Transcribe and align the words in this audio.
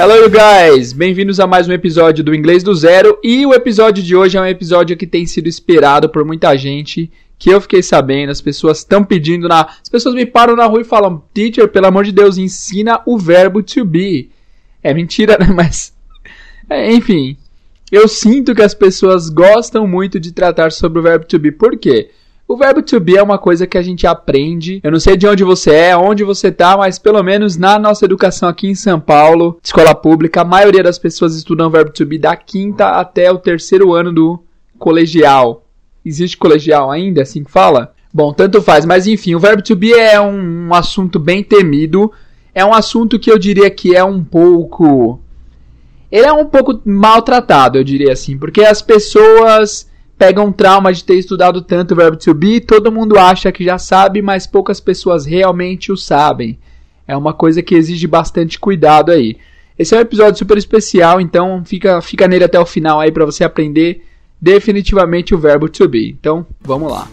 Hello, 0.00 0.30
guys! 0.30 0.92
Bem-vindos 0.92 1.40
a 1.40 1.46
mais 1.48 1.66
um 1.66 1.72
episódio 1.72 2.22
do 2.22 2.32
Inglês 2.32 2.62
do 2.62 2.72
Zero. 2.72 3.18
E 3.20 3.44
o 3.44 3.52
episódio 3.52 4.00
de 4.00 4.14
hoje 4.14 4.38
é 4.38 4.40
um 4.40 4.46
episódio 4.46 4.96
que 4.96 5.08
tem 5.08 5.26
sido 5.26 5.48
esperado 5.48 6.08
por 6.08 6.24
muita 6.24 6.56
gente. 6.56 7.10
Que 7.36 7.50
eu 7.50 7.60
fiquei 7.60 7.82
sabendo, 7.82 8.30
as 8.30 8.40
pessoas 8.40 8.78
estão 8.78 9.02
pedindo 9.02 9.48
na. 9.48 9.62
As 9.62 9.88
pessoas 9.88 10.14
me 10.14 10.24
param 10.24 10.54
na 10.54 10.66
rua 10.66 10.82
e 10.82 10.84
falam: 10.84 11.24
Teacher, 11.34 11.66
pelo 11.66 11.88
amor 11.88 12.04
de 12.04 12.12
Deus, 12.12 12.38
ensina 12.38 13.00
o 13.04 13.18
verbo 13.18 13.60
to 13.60 13.84
be. 13.84 14.30
É 14.84 14.94
mentira, 14.94 15.36
né? 15.44 15.48
Mas. 15.52 15.92
É, 16.70 16.92
enfim. 16.92 17.36
Eu 17.90 18.06
sinto 18.06 18.54
que 18.54 18.62
as 18.62 18.74
pessoas 18.74 19.28
gostam 19.28 19.84
muito 19.84 20.20
de 20.20 20.30
tratar 20.30 20.70
sobre 20.70 21.00
o 21.00 21.02
verbo 21.02 21.26
to 21.26 21.40
be. 21.40 21.50
Por 21.50 21.76
quê? 21.76 22.08
O 22.50 22.56
verbo 22.56 22.80
to 22.80 22.98
be 22.98 23.14
é 23.14 23.22
uma 23.22 23.36
coisa 23.36 23.66
que 23.66 23.76
a 23.76 23.82
gente 23.82 24.06
aprende. 24.06 24.80
Eu 24.82 24.90
não 24.90 24.98
sei 24.98 25.18
de 25.18 25.26
onde 25.26 25.44
você 25.44 25.70
é, 25.70 25.94
onde 25.94 26.24
você 26.24 26.50
tá, 26.50 26.78
mas 26.78 26.98
pelo 26.98 27.22
menos 27.22 27.58
na 27.58 27.78
nossa 27.78 28.06
educação 28.06 28.48
aqui 28.48 28.68
em 28.68 28.74
São 28.74 28.98
Paulo, 28.98 29.60
escola 29.62 29.94
pública, 29.94 30.40
a 30.40 30.46
maioria 30.46 30.82
das 30.82 30.98
pessoas 30.98 31.36
estudam 31.36 31.66
o 31.66 31.70
verbo 31.70 31.90
to 31.90 32.06
be 32.06 32.16
da 32.16 32.34
quinta 32.34 32.92
até 32.92 33.30
o 33.30 33.36
terceiro 33.36 33.92
ano 33.92 34.10
do 34.10 34.42
colegial. 34.78 35.62
Existe 36.02 36.38
colegial 36.38 36.90
ainda, 36.90 37.20
assim 37.20 37.44
que 37.44 37.50
fala? 37.50 37.92
Bom, 38.10 38.32
tanto 38.32 38.62
faz, 38.62 38.86
mas 38.86 39.06
enfim, 39.06 39.34
o 39.34 39.40
verbo 39.40 39.60
to 39.60 39.76
be 39.76 39.92
é 39.92 40.18
um, 40.18 40.68
um 40.68 40.74
assunto 40.74 41.18
bem 41.18 41.44
temido. 41.44 42.10
É 42.54 42.64
um 42.64 42.72
assunto 42.72 43.18
que 43.18 43.30
eu 43.30 43.38
diria 43.38 43.68
que 43.68 43.94
é 43.94 44.02
um 44.02 44.24
pouco. 44.24 45.20
Ele 46.10 46.26
é 46.26 46.32
um 46.32 46.46
pouco 46.46 46.80
maltratado, 46.86 47.76
eu 47.76 47.84
diria 47.84 48.14
assim, 48.14 48.38
porque 48.38 48.62
as 48.62 48.80
pessoas 48.80 49.86
pega 50.18 50.42
um 50.42 50.50
trauma 50.50 50.92
de 50.92 51.04
ter 51.04 51.14
estudado 51.14 51.62
tanto 51.62 51.92
o 51.92 51.96
verbo 51.96 52.16
to 52.16 52.34
be, 52.34 52.60
todo 52.60 52.90
mundo 52.90 53.16
acha 53.16 53.52
que 53.52 53.64
já 53.64 53.78
sabe, 53.78 54.20
mas 54.20 54.46
poucas 54.46 54.80
pessoas 54.80 55.24
realmente 55.24 55.92
o 55.92 55.96
sabem. 55.96 56.58
É 57.06 57.16
uma 57.16 57.32
coisa 57.32 57.62
que 57.62 57.74
exige 57.74 58.06
bastante 58.06 58.58
cuidado 58.58 59.12
aí. 59.12 59.36
Esse 59.78 59.94
é 59.94 59.98
um 59.98 60.02
episódio 60.02 60.36
super 60.36 60.58
especial, 60.58 61.20
então 61.20 61.62
fica, 61.64 62.02
fica 62.02 62.26
nele 62.26 62.44
até 62.44 62.58
o 62.58 62.66
final 62.66 63.00
aí 63.00 63.12
para 63.12 63.24
você 63.24 63.44
aprender 63.44 64.04
definitivamente 64.40 65.34
o 65.34 65.38
verbo 65.38 65.68
to 65.68 65.88
be. 65.88 66.10
Então, 66.18 66.44
vamos 66.60 66.90
lá. 66.90 67.08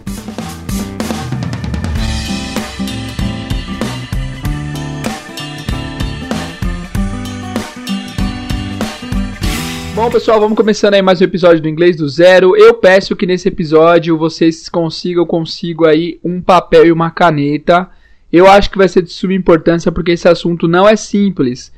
Bom, 9.96 10.12
pessoal, 10.12 10.42
vamos 10.42 10.58
começando 10.58 10.96
aí 10.96 11.02
mais 11.02 11.22
um 11.22 11.24
episódio 11.24 11.62
do 11.62 11.70
Inglês 11.70 11.96
do 11.96 12.10
Zero. 12.10 12.54
Eu 12.58 12.74
peço 12.74 13.16
que 13.16 13.26
nesse 13.26 13.48
episódio 13.48 14.18
vocês 14.18 14.68
consigam, 14.68 15.26
consigo 15.26 15.86
aí 15.86 16.20
um 16.22 16.42
papel 16.42 16.88
e 16.88 16.92
uma 16.92 17.10
caneta. 17.10 17.90
Eu 18.30 18.46
acho 18.46 18.70
que 18.70 18.78
vai 18.78 18.90
ser 18.90 19.04
de 19.04 19.14
suma 19.14 19.34
importância 19.34 19.94
porque 19.94 20.12
esse 20.12 20.28
assunto 20.28 20.68
não 20.68 20.86
é 20.86 20.98
simples. 20.98 21.72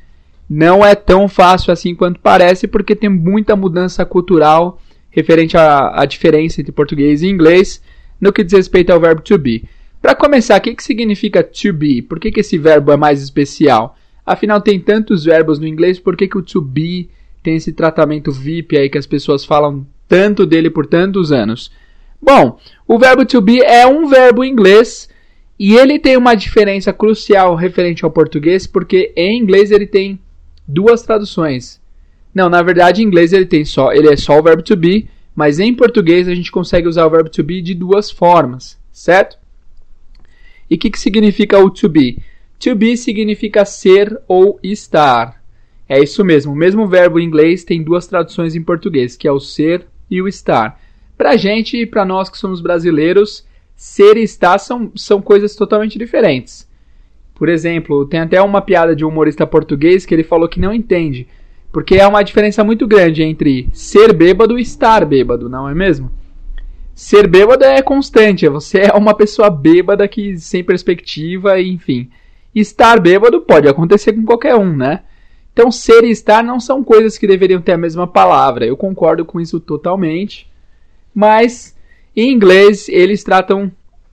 Não 0.50 0.84
é 0.84 0.96
tão 0.96 1.28
fácil 1.28 1.72
assim 1.72 1.94
quanto 1.94 2.18
parece, 2.18 2.66
porque 2.66 2.96
tem 2.96 3.08
muita 3.08 3.54
mudança 3.54 4.04
cultural 4.04 4.82
referente 5.10 5.56
à, 5.56 6.00
à 6.00 6.04
diferença 6.04 6.60
entre 6.60 6.72
português 6.72 7.22
e 7.22 7.28
inglês 7.28 7.80
no 8.20 8.32
que 8.32 8.42
diz 8.42 8.54
respeito 8.54 8.90
ao 8.90 8.98
verbo 8.98 9.22
to 9.22 9.38
be. 9.38 9.62
Para 10.02 10.16
começar, 10.16 10.58
o 10.58 10.60
que, 10.60 10.74
que 10.74 10.82
significa 10.82 11.44
to 11.44 11.72
be? 11.72 12.02
Por 12.02 12.18
que, 12.18 12.32
que 12.32 12.40
esse 12.40 12.58
verbo 12.58 12.90
é 12.90 12.96
mais 12.96 13.22
especial? 13.22 13.96
Afinal, 14.26 14.60
tem 14.60 14.80
tantos 14.80 15.24
verbos 15.24 15.60
no 15.60 15.68
inglês, 15.68 16.00
por 16.00 16.16
que, 16.16 16.26
que 16.26 16.36
o 16.36 16.42
to 16.42 16.60
be 16.60 17.08
tem 17.48 17.56
esse 17.56 17.72
tratamento 17.72 18.30
VIP 18.30 18.76
aí 18.76 18.90
que 18.90 18.98
as 18.98 19.06
pessoas 19.06 19.42
falam 19.42 19.86
tanto 20.06 20.44
dele 20.44 20.68
por 20.68 20.84
tantos 20.84 21.32
anos. 21.32 21.72
Bom, 22.20 22.58
o 22.86 22.98
verbo 22.98 23.24
to 23.24 23.40
be 23.40 23.62
é 23.62 23.86
um 23.86 24.06
verbo 24.06 24.44
em 24.44 24.52
inglês 24.52 25.08
e 25.58 25.74
ele 25.74 25.98
tem 25.98 26.14
uma 26.14 26.34
diferença 26.34 26.92
crucial 26.92 27.54
referente 27.54 28.04
ao 28.04 28.10
português, 28.10 28.66
porque 28.66 29.14
em 29.16 29.40
inglês 29.40 29.70
ele 29.70 29.86
tem 29.86 30.20
duas 30.66 31.00
traduções. 31.00 31.80
Não, 32.34 32.50
na 32.50 32.60
verdade 32.60 33.02
em 33.02 33.06
inglês 33.06 33.32
ele 33.32 33.46
tem 33.46 33.64
só, 33.64 33.92
ele 33.92 34.12
é 34.12 34.16
só 34.16 34.38
o 34.38 34.42
verbo 34.42 34.62
to 34.62 34.76
be, 34.76 35.08
mas 35.34 35.58
em 35.58 35.72
português 35.72 36.28
a 36.28 36.34
gente 36.34 36.52
consegue 36.52 36.86
usar 36.86 37.06
o 37.06 37.10
verbo 37.10 37.30
to 37.30 37.42
be 37.42 37.62
de 37.62 37.72
duas 37.72 38.10
formas, 38.10 38.78
certo? 38.92 39.38
E 40.68 40.74
o 40.74 40.78
que, 40.78 40.90
que 40.90 41.00
significa 41.00 41.58
o 41.58 41.70
to 41.70 41.88
be? 41.88 42.18
To 42.58 42.74
be 42.74 42.94
significa 42.94 43.64
ser 43.64 44.20
ou 44.28 44.60
estar. 44.62 45.37
É 45.88 45.98
isso 46.02 46.22
mesmo, 46.24 46.52
o 46.52 46.56
mesmo 46.56 46.86
verbo 46.86 47.18
em 47.18 47.24
inglês 47.24 47.64
tem 47.64 47.82
duas 47.82 48.06
traduções 48.06 48.54
em 48.54 48.62
português, 48.62 49.16
que 49.16 49.26
é 49.26 49.32
o 49.32 49.40
ser 49.40 49.86
e 50.10 50.20
o 50.20 50.28
estar. 50.28 50.78
Pra 51.16 51.36
gente 51.36 51.76
e 51.76 51.86
pra 51.86 52.04
nós 52.04 52.28
que 52.28 52.36
somos 52.36 52.60
brasileiros, 52.60 53.46
ser 53.74 54.16
e 54.16 54.22
estar 54.22 54.58
são, 54.58 54.92
são 54.94 55.22
coisas 55.22 55.56
totalmente 55.56 55.98
diferentes. 55.98 56.68
Por 57.34 57.48
exemplo, 57.48 58.04
tem 58.04 58.20
até 58.20 58.42
uma 58.42 58.60
piada 58.60 58.94
de 58.94 59.04
um 59.04 59.08
humorista 59.08 59.46
português 59.46 60.04
que 60.04 60.14
ele 60.14 60.24
falou 60.24 60.48
que 60.48 60.60
não 60.60 60.74
entende, 60.74 61.26
porque 61.72 61.94
é 61.94 62.06
uma 62.06 62.22
diferença 62.22 62.62
muito 62.62 62.86
grande 62.86 63.22
entre 63.22 63.68
ser 63.72 64.12
bêbado 64.12 64.58
e 64.58 64.62
estar 64.62 65.04
bêbado, 65.06 65.48
não 65.48 65.68
é 65.68 65.74
mesmo? 65.74 66.10
Ser 66.94 67.28
bêbado 67.28 67.64
é 67.64 67.80
constante, 67.80 68.48
você 68.48 68.80
é 68.80 68.92
uma 68.92 69.14
pessoa 69.14 69.48
bêbada 69.48 70.06
que 70.08 70.36
sem 70.36 70.64
perspectiva, 70.64 71.60
enfim. 71.60 72.10
Estar 72.52 72.98
bêbado 72.98 73.40
pode 73.40 73.68
acontecer 73.68 74.12
com 74.12 74.24
qualquer 74.24 74.56
um, 74.56 74.76
né? 74.76 75.04
Então, 75.58 75.72
ser 75.72 76.04
e 76.04 76.10
estar 76.10 76.44
não 76.44 76.60
são 76.60 76.84
coisas 76.84 77.18
que 77.18 77.26
deveriam 77.26 77.60
ter 77.60 77.72
a 77.72 77.76
mesma 77.76 78.06
palavra. 78.06 78.64
Eu 78.64 78.76
concordo 78.76 79.24
com 79.24 79.40
isso 79.40 79.58
totalmente. 79.58 80.48
Mas, 81.12 81.76
em 82.14 82.32
inglês, 82.32 82.88
eles 82.88 83.24
tratam 83.24 83.68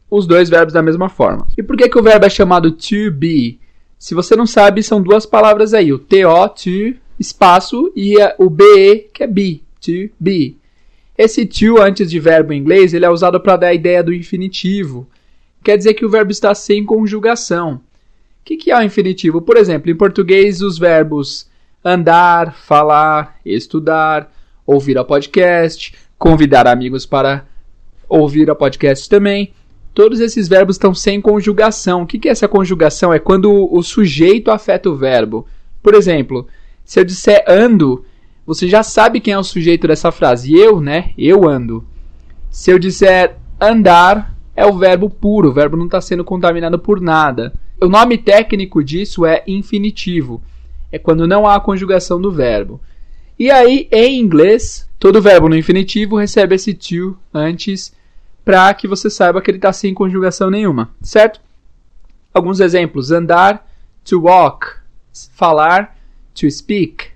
os 0.09 0.25
dois 0.25 0.49
verbos 0.49 0.73
da 0.73 0.81
mesma 0.81 1.07
forma. 1.07 1.45
E 1.55 1.61
por 1.61 1.77
que, 1.77 1.87
que 1.87 1.99
o 1.99 2.01
verbo 2.01 2.25
é 2.25 2.29
chamado 2.31 2.71
to 2.71 3.11
be? 3.11 3.59
Se 3.99 4.15
você 4.15 4.35
não 4.35 4.47
sabe, 4.47 4.81
são 4.81 4.99
duas 4.99 5.23
palavras 5.23 5.75
aí. 5.75 5.93
O 5.93 5.99
to, 5.99 6.17
to, 6.55 6.97
espaço, 7.19 7.93
e 7.95 8.15
o 8.39 8.49
be, 8.49 9.11
que 9.13 9.21
é 9.21 9.27
be, 9.27 9.61
to 9.79 10.09
be. 10.19 10.57
Esse 11.15 11.45
to, 11.45 11.79
antes 11.79 12.09
de 12.09 12.19
verbo 12.19 12.53
em 12.53 12.59
inglês, 12.59 12.91
ele 12.91 13.05
é 13.05 13.09
usado 13.11 13.39
para 13.39 13.55
dar 13.55 13.67
a 13.67 13.73
ideia 13.75 14.03
do 14.03 14.11
infinitivo. 14.11 15.07
Quer 15.63 15.77
dizer 15.77 15.93
que 15.93 16.07
o 16.07 16.09
verbo 16.09 16.31
está 16.31 16.55
sem 16.55 16.83
conjugação. 16.83 17.81
O 18.45 18.47
que, 18.47 18.57
que 18.57 18.71
é 18.71 18.77
o 18.77 18.83
infinitivo? 18.83 19.41
Por 19.41 19.57
exemplo, 19.57 19.89
em 19.89 19.95
português, 19.95 20.61
os 20.61 20.77
verbos 20.77 21.49
andar, 21.83 22.53
falar, 22.53 23.37
estudar, 23.43 24.31
ouvir 24.67 24.99
a 24.99 25.03
podcast, 25.03 25.95
convidar 26.15 26.67
amigos 26.67 27.07
para 27.07 27.43
ouvir 28.07 28.47
a 28.51 28.53
podcast 28.53 29.09
também. 29.09 29.51
Todos 29.95 30.19
esses 30.19 30.47
verbos 30.47 30.75
estão 30.75 30.93
sem 30.93 31.19
conjugação. 31.19 32.03
O 32.03 32.05
que, 32.05 32.19
que 32.19 32.29
é 32.29 32.31
essa 32.31 32.47
conjugação? 32.47 33.11
É 33.11 33.17
quando 33.17 33.51
o 33.51 33.81
sujeito 33.81 34.51
afeta 34.51 34.91
o 34.91 34.95
verbo. 34.95 35.47
Por 35.81 35.95
exemplo, 35.95 36.47
se 36.83 36.99
eu 36.99 37.03
disser 37.03 37.43
ando, 37.47 38.05
você 38.45 38.67
já 38.67 38.83
sabe 38.83 39.19
quem 39.19 39.33
é 39.33 39.39
o 39.39 39.43
sujeito 39.43 39.87
dessa 39.87 40.11
frase. 40.11 40.55
Eu, 40.55 40.79
né? 40.79 41.13
Eu 41.17 41.49
ando. 41.49 41.83
Se 42.51 42.69
eu 42.69 42.77
disser 42.77 43.37
andar, 43.59 44.35
é 44.55 44.67
o 44.67 44.77
verbo 44.77 45.09
puro. 45.09 45.49
O 45.49 45.53
verbo 45.53 45.75
não 45.75 45.85
está 45.85 45.99
sendo 45.99 46.23
contaminado 46.23 46.77
por 46.77 47.01
nada. 47.01 47.51
O 47.81 47.87
nome 47.87 48.17
técnico 48.17 48.83
disso 48.83 49.25
é 49.25 49.43
infinitivo. 49.45 50.41
É 50.91 50.97
quando 50.97 51.27
não 51.27 51.47
há 51.47 51.59
conjugação 51.59 52.19
do 52.21 52.31
verbo. 52.31 52.79
E 53.37 53.51
aí, 53.51 53.87
em 53.91 54.19
inglês, 54.19 54.89
todo 54.97 55.21
verbo 55.21 55.49
no 55.49 55.57
infinitivo 55.57 56.15
recebe 56.17 56.55
esse 56.55 56.73
to 56.73 57.17
antes 57.33 57.93
para 58.45 58.73
que 58.73 58.87
você 58.87 59.09
saiba 59.09 59.41
que 59.41 59.51
ele 59.51 59.57
está 59.57 59.73
sem 59.73 59.93
conjugação 59.93 60.49
nenhuma, 60.49 60.89
certo? 61.01 61.41
Alguns 62.33 62.59
exemplos: 62.59 63.11
andar, 63.11 63.67
to 64.05 64.21
walk, 64.21 64.67
falar, 65.33 65.97
to 66.33 66.49
speak, 66.49 67.07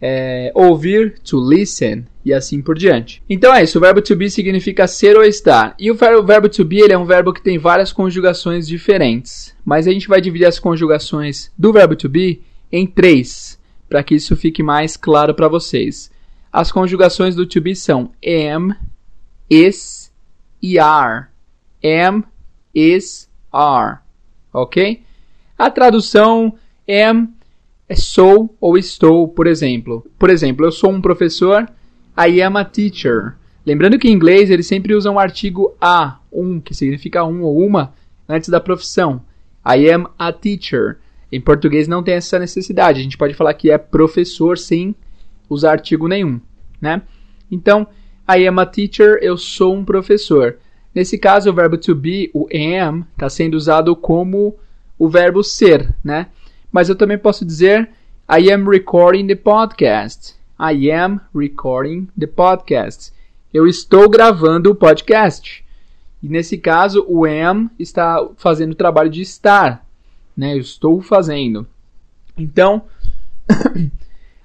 é, 0.00 0.50
ouvir, 0.54 1.20
to 1.20 1.38
listen, 1.38 2.04
e 2.24 2.32
assim 2.32 2.62
por 2.62 2.76
diante. 2.76 3.22
Então 3.28 3.54
é 3.54 3.62
isso, 3.62 3.78
o 3.78 3.80
verbo 3.80 4.00
to 4.00 4.14
be 4.14 4.30
significa 4.30 4.86
ser 4.86 5.16
ou 5.16 5.24
estar. 5.24 5.74
E 5.78 5.90
o 5.90 5.94
verbo 5.94 6.48
to 6.48 6.64
be 6.64 6.80
ele 6.80 6.92
é 6.92 6.98
um 6.98 7.04
verbo 7.04 7.32
que 7.32 7.42
tem 7.42 7.58
várias 7.58 7.92
conjugações 7.92 8.66
diferentes. 8.66 9.54
Mas 9.64 9.86
a 9.86 9.92
gente 9.92 10.08
vai 10.08 10.20
dividir 10.20 10.46
as 10.46 10.58
conjugações 10.58 11.50
do 11.58 11.72
verbo 11.72 11.96
to 11.96 12.08
be 12.08 12.42
em 12.70 12.86
três, 12.86 13.58
para 13.88 14.02
que 14.02 14.14
isso 14.14 14.36
fique 14.36 14.62
mais 14.62 14.96
claro 14.96 15.34
para 15.34 15.48
vocês. 15.48 16.10
As 16.52 16.70
conjugações 16.70 17.34
do 17.34 17.46
to 17.46 17.60
be 17.60 17.74
são 17.74 18.12
am, 18.24 18.74
is 19.50 20.12
e 20.62 20.78
are. 20.78 21.26
Am, 21.84 22.22
is, 22.74 23.28
are. 23.52 23.98
Ok? 24.52 25.02
A 25.58 25.70
tradução 25.70 26.54
am 26.88 27.28
é 27.88 27.94
sou 27.94 28.56
ou 28.60 28.78
estou, 28.78 29.28
por 29.28 29.46
exemplo. 29.46 30.06
Por 30.18 30.30
exemplo, 30.30 30.64
eu 30.64 30.72
sou 30.72 30.90
um 30.90 31.00
professor 31.00 31.68
I 32.16 32.42
am 32.42 32.56
a 32.56 32.64
teacher. 32.64 33.36
Lembrando 33.64 33.98
que 33.98 34.08
em 34.08 34.12
inglês 34.12 34.50
eles 34.50 34.66
sempre 34.66 34.94
usam 34.94 35.14
o 35.14 35.18
artigo 35.18 35.74
a, 35.80 36.18
um, 36.32 36.60
que 36.60 36.74
significa 36.74 37.24
um 37.24 37.42
ou 37.42 37.58
uma, 37.64 37.94
antes 38.28 38.48
da 38.48 38.60
profissão. 38.60 39.22
I 39.64 39.90
am 39.90 40.08
a 40.18 40.32
teacher. 40.32 40.98
Em 41.30 41.40
português 41.40 41.88
não 41.88 42.02
tem 42.02 42.14
essa 42.14 42.38
necessidade. 42.38 43.00
A 43.00 43.02
gente 43.02 43.16
pode 43.16 43.34
falar 43.34 43.54
que 43.54 43.70
é 43.70 43.78
professor 43.78 44.58
sem 44.58 44.94
usar 45.48 45.72
artigo 45.72 46.08
nenhum, 46.08 46.40
né? 46.80 47.02
Então, 47.50 47.86
I 48.28 48.46
am 48.46 48.60
a 48.60 48.66
teacher, 48.66 49.18
eu 49.22 49.36
sou 49.36 49.74
um 49.74 49.84
professor. 49.84 50.56
Nesse 50.94 51.16
caso, 51.16 51.50
o 51.50 51.54
verbo 51.54 51.78
to 51.78 51.94
be, 51.94 52.30
o 52.34 52.46
am, 52.52 53.06
está 53.12 53.28
sendo 53.30 53.54
usado 53.54 53.94
como 53.96 54.56
o 54.98 55.08
verbo 55.08 55.42
ser, 55.42 55.94
né? 56.04 56.28
Mas 56.70 56.88
eu 56.88 56.96
também 56.96 57.18
posso 57.18 57.44
dizer 57.44 57.90
I 58.30 58.50
am 58.52 58.68
recording 58.68 59.26
the 59.26 59.34
podcast. 59.34 60.34
I 60.64 60.92
am 60.92 61.18
recording 61.34 62.06
the 62.16 62.28
podcast. 62.28 63.12
Eu 63.52 63.66
estou 63.66 64.08
gravando 64.08 64.70
o 64.70 64.76
podcast. 64.76 65.64
E 66.22 66.28
nesse 66.28 66.56
caso, 66.56 67.04
o 67.08 67.24
am 67.24 67.68
está 67.80 68.24
fazendo 68.36 68.70
o 68.70 68.76
trabalho 68.76 69.10
de 69.10 69.20
estar. 69.22 69.84
Né? 70.36 70.54
Eu 70.54 70.60
estou 70.60 71.02
fazendo. 71.02 71.66
Então, 72.38 72.82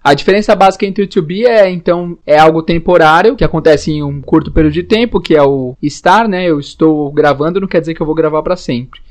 a 0.04 0.16
diferença 0.16 0.56
básica 0.56 0.88
entre 0.88 1.04
o 1.04 1.08
to 1.08 1.22
be 1.22 1.46
é, 1.46 1.70
então, 1.70 2.18
é 2.26 2.40
algo 2.40 2.64
temporário, 2.64 3.36
que 3.36 3.44
acontece 3.44 3.92
em 3.92 4.02
um 4.02 4.20
curto 4.20 4.52
período 4.52 4.74
de 4.74 4.82
tempo, 4.82 5.22
que 5.22 5.36
é 5.36 5.44
o 5.44 5.78
estar, 5.80 6.28
né? 6.28 6.46
Eu 6.46 6.60
estou 6.60 7.12
gravando, 7.12 7.62
não 7.62 7.68
quer 7.68 7.80
dizer 7.80 7.94
que 7.94 8.02
eu 8.02 8.08
vou 8.08 8.16
gravar 8.16 8.42
para 8.42 8.56
sempre. 8.56 9.02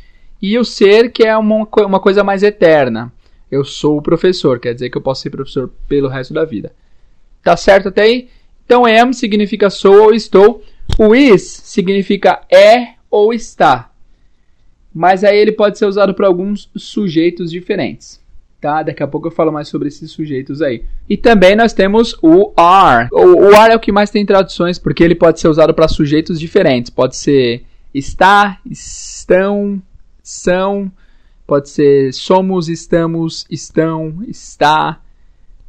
E 0.42 0.58
o 0.58 0.64
ser, 0.64 1.12
que 1.12 1.22
é 1.22 1.36
uma, 1.36 1.68
uma 1.86 2.00
coisa 2.00 2.24
mais 2.24 2.42
eterna. 2.42 3.12
Eu 3.48 3.64
sou 3.64 3.96
o 3.96 4.02
professor, 4.02 4.58
quer 4.58 4.74
dizer 4.74 4.90
que 4.90 4.98
eu 4.98 5.02
posso 5.02 5.22
ser 5.22 5.30
professor 5.30 5.70
pelo 5.86 6.08
resto 6.08 6.34
da 6.34 6.44
vida. 6.44 6.72
Tá 7.46 7.56
certo 7.56 7.90
até 7.90 8.02
aí? 8.02 8.28
Então, 8.64 8.84
am 8.84 9.12
significa 9.12 9.70
sou 9.70 10.06
ou 10.06 10.12
estou. 10.12 10.64
O 10.98 11.14
is 11.14 11.42
significa 11.64 12.40
é 12.52 12.94
ou 13.08 13.32
está. 13.32 13.92
Mas 14.92 15.22
aí 15.22 15.38
ele 15.38 15.52
pode 15.52 15.78
ser 15.78 15.86
usado 15.86 16.12
para 16.12 16.26
alguns 16.26 16.68
sujeitos 16.74 17.52
diferentes. 17.52 18.20
Tá? 18.60 18.82
Daqui 18.82 19.00
a 19.00 19.06
pouco 19.06 19.28
eu 19.28 19.30
falo 19.30 19.52
mais 19.52 19.68
sobre 19.68 19.86
esses 19.86 20.10
sujeitos 20.10 20.60
aí. 20.60 20.82
E 21.08 21.16
também 21.16 21.54
nós 21.54 21.72
temos 21.72 22.18
o 22.20 22.52
are. 22.56 23.08
O, 23.12 23.50
o 23.50 23.54
are 23.54 23.74
é 23.74 23.76
o 23.76 23.80
que 23.80 23.92
mais 23.92 24.10
tem 24.10 24.26
traduções, 24.26 24.76
porque 24.76 25.04
ele 25.04 25.14
pode 25.14 25.38
ser 25.38 25.46
usado 25.46 25.72
para 25.72 25.86
sujeitos 25.86 26.40
diferentes. 26.40 26.90
Pode 26.90 27.14
ser 27.14 27.64
está, 27.94 28.58
estão, 28.68 29.80
são, 30.20 30.90
pode 31.46 31.68
ser 31.68 32.12
somos, 32.12 32.68
estamos, 32.68 33.46
estão, 33.48 34.20
está. 34.26 35.00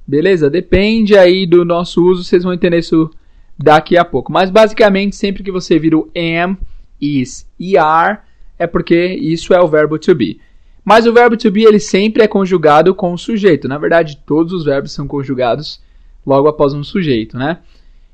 Beleza? 0.08 0.50
Depende 0.50 1.18
aí 1.18 1.46
do 1.46 1.66
nosso 1.66 2.02
uso, 2.06 2.24
vocês 2.24 2.44
vão 2.44 2.54
entender 2.54 2.80
isso 2.80 3.10
daqui 3.58 3.98
a 3.98 4.06
pouco. 4.06 4.32
Mas 4.32 4.50
basicamente, 4.50 5.16
sempre 5.16 5.44
que 5.44 5.52
você 5.52 5.78
vira 5.78 5.98
o 5.98 6.10
am, 6.16 6.58
is 7.02 7.46
e 7.60 7.78
are, 7.78 8.20
é 8.58 8.66
porque 8.66 8.96
isso 9.06 9.54
é 9.54 9.62
o 9.62 9.68
verbo 9.68 10.00
to 10.00 10.16
be. 10.16 10.40
Mas 10.84 11.06
o 11.06 11.14
verbo 11.14 11.36
to 11.36 11.52
be 11.52 11.64
ele 11.64 11.80
sempre 11.80 12.24
é 12.24 12.28
conjugado 12.28 12.96
com 12.96 13.12
o 13.12 13.18
sujeito. 13.18 13.68
Na 13.68 13.78
verdade, 13.78 14.18
todos 14.26 14.54
os 14.54 14.64
verbos 14.64 14.94
são 14.94 15.06
conjugados 15.06 15.82
logo 16.26 16.48
após 16.48 16.74
um 16.74 16.84
sujeito, 16.84 17.38
né? 17.38 17.60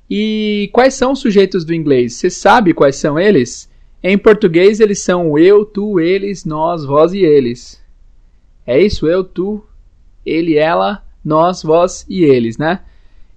E 0.10 0.70
quais 0.74 0.96
são 0.96 1.12
os 1.12 1.20
sujeitos 1.20 1.64
do 1.64 1.74
inglês? 1.74 2.14
Você 2.14 2.30
sabe 2.30 2.74
quais 2.74 2.96
são 2.96 3.20
eles? 3.20 3.70
Em 4.02 4.18
português, 4.18 4.80
eles 4.80 5.00
são 5.00 5.38
eu, 5.38 5.64
tu, 5.64 6.00
eles, 6.00 6.44
nós, 6.46 6.84
vós 6.84 7.14
e 7.14 7.20
eles. 7.20 7.82
É 8.66 8.80
isso? 8.82 9.08
Eu, 9.08 9.24
tu, 9.24 9.64
ele, 10.26 10.58
ela, 10.58 11.04
nós, 11.24 11.64
vós 11.64 12.06
e 12.10 12.24
eles, 12.24 12.58
né? 12.58 12.82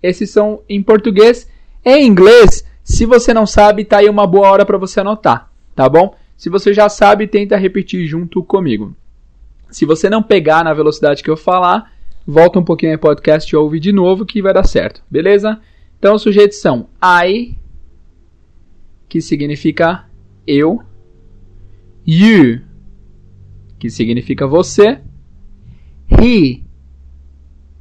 Esses 0.02 0.30
são 0.30 0.62
em 0.68 0.82
português. 0.82 1.48
Em 1.84 2.06
inglês, 2.06 2.64
se 2.82 3.06
você 3.06 3.32
não 3.32 3.46
sabe, 3.46 3.84
tá 3.84 3.98
aí 3.98 4.08
uma 4.08 4.26
boa 4.26 4.50
hora 4.50 4.66
para 4.66 4.78
você 4.78 5.00
anotar, 5.00 5.50
tá 5.74 5.88
bom? 5.88 6.14
Se 6.36 6.50
você 6.50 6.74
já 6.74 6.88
sabe, 6.88 7.26
tenta 7.26 7.56
repetir 7.56 8.06
junto 8.06 8.42
comigo. 8.42 8.94
Se 9.70 9.84
você 9.84 10.10
não 10.10 10.22
pegar 10.22 10.62
na 10.64 10.74
velocidade 10.74 11.22
que 11.22 11.30
eu 11.30 11.36
falar, 11.36 11.92
volta 12.26 12.58
um 12.58 12.64
pouquinho 12.64 12.92
no 12.92 12.98
podcast 12.98 13.52
e 13.52 13.56
ouve 13.56 13.80
de 13.80 13.92
novo 13.92 14.26
que 14.26 14.42
vai 14.42 14.52
dar 14.52 14.66
certo, 14.66 15.02
beleza? 15.10 15.60
Então 15.98 16.14
os 16.14 16.22
sujeitos 16.22 16.60
são 16.60 16.88
I, 17.02 17.56
que 19.08 19.20
significa 19.20 20.04
eu, 20.46 20.80
you, 22.06 22.60
que 23.78 23.88
significa 23.88 24.46
você, 24.46 25.00
he, 26.10 26.65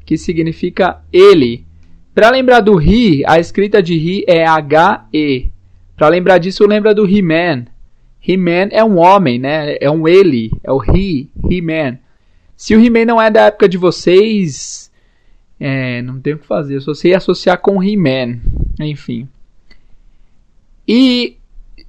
que 0.06 0.18
significa 0.18 1.02
ele. 1.12 1.66
Para 2.14 2.30
lembrar 2.30 2.62
do 2.62 2.80
he, 2.80 3.24
a 3.26 3.40
escrita 3.40 3.82
de 3.82 3.96
he 3.96 4.24
é 4.28 4.46
H-E. 4.46 5.50
Para 5.98 6.10
lembrar 6.10 6.38
disso, 6.38 6.66
lembra 6.66 6.94
do 6.94 7.06
He-Man. 7.06 7.66
He-Man 8.26 8.70
é 8.72 8.84
um 8.84 8.98
homem, 8.98 9.40
né? 9.40 9.78
É 9.80 9.90
um 9.90 10.08
ele, 10.08 10.52
é 10.64 10.72
o 10.72 10.82
he, 10.82 11.28
He-Man. 11.50 11.98
Se 12.56 12.76
o 12.76 12.84
He-Man 12.84 13.06
não 13.06 13.22
é 13.22 13.30
da 13.30 13.48
época 13.48 13.68
de 13.68 13.78
vocês, 13.78 14.92
é, 15.60 16.02
não 16.02 16.20
tem 16.20 16.34
o 16.34 16.40
que 16.40 16.48
fazer. 16.48 16.76
Eu 16.76 16.82
só 16.82 16.94
sei 16.94 17.14
associar 17.14 17.60
com 17.60 17.84
He-Man. 17.84 18.40
Enfim. 18.80 19.28
E 20.88 21.38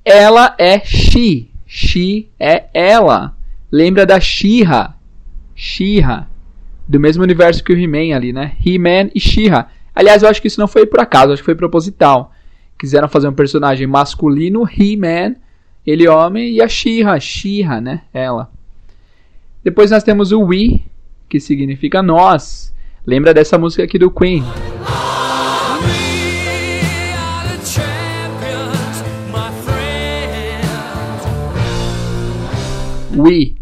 ela 0.05 0.55
é 0.59 0.79
she. 0.85 1.49
She 1.67 2.29
é 2.39 2.67
ela. 2.73 3.37
Lembra 3.71 4.07
da 4.07 4.21
She-Ra. 4.21 4.95
She-Ra. 5.55 6.29
Do 6.89 7.01
mesmo 7.01 7.23
universo 7.23 7.65
que 7.65 7.73
o 7.73 7.79
He-Man 7.79 8.15
ali, 8.15 8.33
né? 8.33 8.53
He-Man 8.65 9.11
e 9.15 9.21
She-Ra. 9.21 9.69
Aliás, 9.95 10.23
eu 10.23 10.29
acho 10.29 10.41
que 10.41 10.49
isso 10.49 10.61
não 10.61 10.69
foi 10.69 10.87
por 10.87 11.01
acaso, 11.01 11.33
acho 11.33 11.43
que 11.43 11.47
foi 11.47 11.55
proposital. 11.55 12.33
Quiseram 12.79 13.09
fazer 13.09 13.29
um 13.29 13.33
personagem 13.33 13.87
masculino, 13.87 14.69
He-Man, 14.69 15.37
ele 15.87 16.07
homem, 16.07 16.53
e 16.53 16.63
a 16.63 16.69
She-Ra, 16.69 17.19
She-Ra, 17.19 17.81
né? 17.81 18.03
Ela. 18.13 18.51
Depois 19.65 19.91
nós 19.91 20.05
temos 20.05 20.31
o 20.33 20.41
we, 20.43 20.83
que 21.29 21.41
significa 21.41 22.03
nós. 22.03 22.73
Lembra 23.05 23.35
dessa 23.35 23.59
música 23.59 23.83
aqui 23.83 23.99
do 23.99 24.11
Queen? 24.11 24.45
we, 33.17 33.57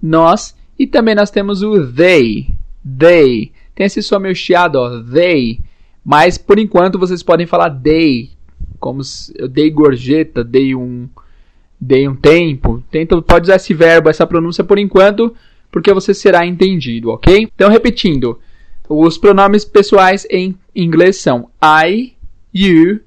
nós, 0.00 0.54
e 0.78 0.86
também 0.86 1.14
nós 1.14 1.30
temos 1.30 1.62
o 1.62 1.86
they, 1.92 2.53
they. 2.84 3.52
Tem 3.74 3.86
esse 3.86 4.02
som 4.02 4.18
meio 4.18 4.34
chiado, 4.34 4.76
ó, 4.76 5.02
they, 5.02 5.60
mas 6.04 6.38
por 6.38 6.58
enquanto 6.58 6.98
vocês 6.98 7.22
podem 7.22 7.46
falar 7.46 7.70
they, 7.70 8.30
como 8.78 9.02
se 9.02 9.32
eu 9.36 9.48
dei 9.48 9.70
gorjeta, 9.70 10.44
dei 10.44 10.74
um, 10.74 11.08
dei 11.80 12.08
um 12.08 12.14
tempo. 12.14 12.82
Tenta, 12.90 13.20
pode 13.22 13.44
usar 13.44 13.56
esse 13.56 13.74
verbo, 13.74 14.08
essa 14.08 14.26
pronúncia 14.26 14.62
por 14.62 14.78
enquanto, 14.78 15.34
porque 15.72 15.92
você 15.92 16.14
será 16.14 16.46
entendido, 16.46 17.10
ok? 17.10 17.48
Então, 17.54 17.70
repetindo, 17.70 18.38
os 18.88 19.18
pronomes 19.18 19.64
pessoais 19.64 20.26
em 20.30 20.54
inglês 20.74 21.16
são 21.16 21.50
I, 21.62 22.12
you, 22.54 23.00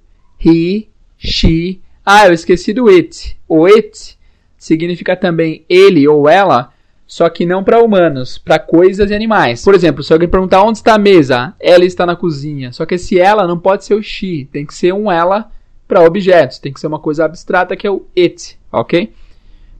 he, 0.44 0.88
she. 1.18 1.80
Ah, 2.06 2.28
eu 2.28 2.34
esqueci 2.34 2.74
do 2.74 2.88
it. 2.88 3.38
O 3.48 3.66
it 3.66 4.18
significa 4.58 5.16
também 5.16 5.64
ele 5.70 6.08
ou 6.08 6.28
ela, 6.28 6.74
só 7.08 7.30
que 7.30 7.46
não 7.46 7.64
para 7.64 7.82
humanos, 7.82 8.38
para 8.38 8.60
coisas 8.60 9.10
e 9.10 9.16
animais. 9.16 9.64
Por 9.64 9.74
exemplo, 9.74 10.04
se 10.04 10.12
alguém 10.12 10.28
perguntar 10.28 10.62
onde 10.62 10.80
está 10.80 10.96
a 10.96 11.00
mesa, 11.00 11.56
ela 11.58 11.86
está 11.86 12.06
na 12.06 12.18
cozinha. 12.18 12.74
Só 12.74 12.86
que 12.86 12.96
esse 12.96 13.18
ela 13.18 13.48
não 13.48 13.58
pode 13.58 13.86
ser 13.86 13.94
o 13.94 14.04
she, 14.04 14.48
tem 14.52 14.66
que 14.66 14.74
ser 14.74 14.94
um 14.94 15.10
ela 15.10 15.50
para 15.88 16.04
objetos, 16.04 16.60
tem 16.60 16.74
que 16.74 16.82
ser 16.82 16.88
uma 16.88 17.00
coisa 17.00 17.24
abstrata 17.24 17.78
que 17.78 17.88
é 17.88 17.92
o 17.92 18.06
it, 18.18 18.60
ok? 18.70 19.14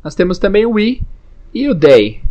Nós 0.02 0.16
temos 0.16 0.40
também 0.40 0.66
o 0.66 0.72
we 0.72 1.02
e 1.54 1.68
o 1.68 1.76
they. 1.76 2.22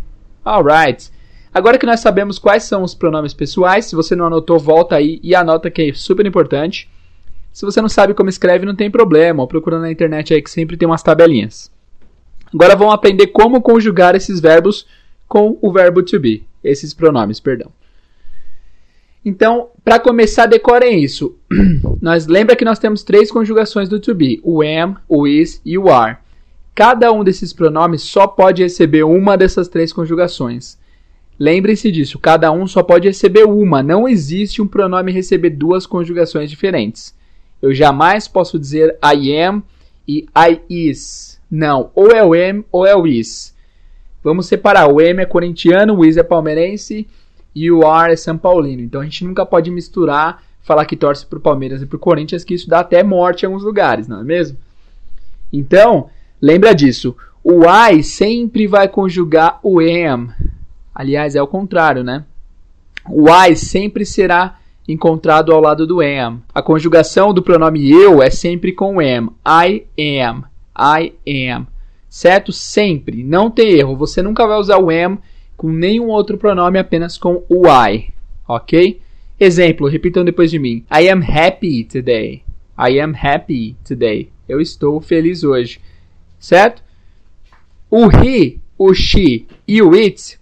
Alright. 0.42 1.10
Agora 1.52 1.76
que 1.76 1.84
nós 1.84 2.00
sabemos 2.00 2.38
quais 2.38 2.62
são 2.62 2.82
os 2.82 2.94
pronomes 2.94 3.34
pessoais, 3.34 3.84
se 3.84 3.94
você 3.94 4.16
não 4.16 4.26
anotou, 4.26 4.58
volta 4.58 4.96
aí 4.96 5.20
e 5.22 5.34
anota 5.34 5.70
que 5.70 5.82
é 5.82 5.92
super 5.92 6.24
importante. 6.24 6.88
Se 7.52 7.66
você 7.66 7.82
não 7.82 7.88
sabe 7.88 8.14
como 8.14 8.30
escreve, 8.30 8.64
não 8.64 8.74
tem 8.74 8.90
problema, 8.90 9.46
procura 9.46 9.78
na 9.78 9.90
internet 9.90 10.32
aí 10.32 10.40
que 10.40 10.50
sempre 10.50 10.76
tem 10.76 10.88
umas 10.88 11.02
tabelinhas. 11.02 11.70
Agora 12.52 12.76
vamos 12.76 12.94
aprender 12.94 13.28
como 13.28 13.60
conjugar 13.60 14.14
esses 14.14 14.40
verbos 14.40 14.86
com 15.28 15.58
o 15.60 15.72
verbo 15.72 16.02
to 16.02 16.20
be, 16.20 16.44
esses 16.62 16.94
pronomes, 16.94 17.40
perdão. 17.40 17.70
Então, 19.24 19.70
para 19.84 19.98
começar, 19.98 20.46
decorem 20.46 21.02
isso. 21.02 21.36
nós 22.00 22.28
lembra 22.28 22.54
que 22.54 22.64
nós 22.64 22.78
temos 22.78 23.02
três 23.02 23.30
conjugações 23.30 23.88
do 23.88 23.98
to 23.98 24.14
be: 24.14 24.40
o 24.44 24.62
am, 24.62 24.96
o 25.08 25.26
is 25.26 25.60
e 25.64 25.76
o 25.76 25.90
are. 25.90 26.18
Cada 26.74 27.10
um 27.10 27.24
desses 27.24 27.52
pronomes 27.52 28.02
só 28.02 28.26
pode 28.26 28.62
receber 28.62 29.02
uma 29.02 29.36
dessas 29.36 29.66
três 29.66 29.92
conjugações. 29.92 30.78
Lembre-se 31.38 31.90
disso, 31.90 32.18
cada 32.18 32.52
um 32.52 32.66
só 32.66 32.82
pode 32.82 33.08
receber 33.08 33.44
uma, 33.44 33.82
não 33.82 34.08
existe 34.08 34.62
um 34.62 34.66
pronome 34.66 35.12
receber 35.12 35.50
duas 35.50 35.86
conjugações 35.86 36.48
diferentes. 36.48 37.14
Eu 37.60 37.74
jamais 37.74 38.28
posso 38.28 38.58
dizer 38.58 38.96
I 39.02 39.36
am 39.38 39.62
e 40.06 40.26
I 40.36 40.60
is. 40.68 41.35
Não, 41.50 41.90
ou 41.94 42.10
é 42.10 42.24
o 42.24 42.34
M 42.34 42.64
ou 42.72 42.86
é 42.86 42.94
o 42.96 43.06
is. 43.06 43.54
Vamos 44.22 44.46
separar. 44.46 44.88
O 44.88 45.00
M 45.00 45.22
é 45.22 45.26
corintiano, 45.26 45.96
o 45.96 46.04
is 46.04 46.16
é 46.16 46.22
palmeirense 46.22 47.06
e 47.54 47.70
o 47.70 47.82
R 47.82 48.12
é 48.12 48.16
São 48.16 48.36
Paulino. 48.36 48.82
Então 48.82 49.00
a 49.00 49.04
gente 49.04 49.24
nunca 49.24 49.46
pode 49.46 49.70
misturar, 49.70 50.42
falar 50.62 50.84
que 50.84 50.96
torce 50.96 51.24
para 51.24 51.38
o 51.38 51.42
Palmeiras 51.42 51.80
e 51.80 51.86
para 51.86 51.96
o 51.96 52.00
Corinthians, 52.00 52.44
que 52.44 52.54
isso 52.54 52.68
dá 52.68 52.80
até 52.80 53.02
morte 53.02 53.42
em 53.42 53.46
alguns 53.46 53.62
lugares, 53.62 54.08
não 54.08 54.20
é 54.20 54.24
mesmo? 54.24 54.58
Então, 55.52 56.10
lembra 56.42 56.74
disso. 56.74 57.16
O 57.42 57.62
I 57.64 58.02
sempre 58.02 58.66
vai 58.66 58.88
conjugar 58.88 59.60
o 59.62 59.78
am. 59.78 60.30
Aliás, 60.92 61.36
é 61.36 61.42
o 61.42 61.46
contrário, 61.46 62.02
né? 62.02 62.24
O 63.08 63.28
I 63.30 63.54
sempre 63.54 64.04
será 64.04 64.58
encontrado 64.88 65.52
ao 65.52 65.60
lado 65.60 65.86
do 65.86 66.00
am. 66.00 66.42
A 66.52 66.60
conjugação 66.60 67.32
do 67.32 67.42
pronome 67.42 67.88
eu 67.88 68.20
é 68.20 68.30
sempre 68.30 68.72
com 68.72 68.98
am. 68.98 69.30
I 69.46 69.86
am. 70.20 70.44
I 70.78 71.12
am. 71.54 71.66
Certo? 72.08 72.52
Sempre. 72.52 73.22
Não 73.22 73.50
tem 73.50 73.72
erro. 73.78 73.96
Você 73.96 74.22
nunca 74.22 74.46
vai 74.46 74.58
usar 74.58 74.78
o 74.78 74.90
am 74.90 75.18
com 75.56 75.70
nenhum 75.70 76.08
outro 76.08 76.36
pronome, 76.36 76.78
apenas 76.78 77.16
com 77.16 77.42
o 77.48 77.62
I. 77.66 78.12
ok? 78.46 79.00
Exemplo, 79.38 79.88
repitam 79.88 80.24
depois 80.24 80.50
de 80.50 80.58
mim. 80.58 80.84
I 80.90 81.08
am 81.08 81.22
happy 81.22 81.84
today. 81.84 82.42
I 82.78 83.00
am 83.00 83.14
happy 83.14 83.76
today. 83.86 84.30
Eu 84.48 84.60
estou 84.60 85.00
feliz 85.00 85.44
hoje. 85.44 85.80
Certo? 86.38 86.82
O 87.90 88.08
he, 88.10 88.58
o 88.78 88.92
she 88.94 89.46
e 89.66 89.80
o 89.80 89.94
it, 89.94 90.38